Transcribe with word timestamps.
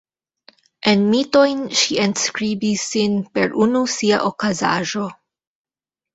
En 0.91 1.03
mitojn 1.09 1.61
ŝi 1.81 1.99
enskribis 2.05 2.87
sin 2.95 3.19
per 3.37 3.55
unu 3.67 3.83
sia 3.99 4.25
okazaĵo. 4.33 5.07